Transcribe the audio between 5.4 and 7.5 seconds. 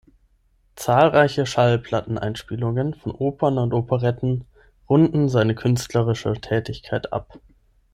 künstlerische Tätigkeit ab.